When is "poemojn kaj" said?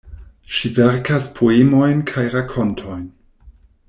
1.35-2.23